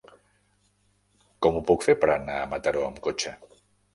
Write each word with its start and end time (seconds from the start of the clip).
Com 1.45 1.59
ho 1.59 1.61
puc 1.67 1.85
fer 1.87 1.95
per 2.05 2.09
anar 2.13 2.39
a 2.41 2.47
Mataró 2.55 2.83
amb 2.87 3.01
cotxe? 3.09 3.37